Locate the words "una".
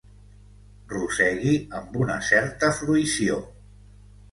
2.05-2.17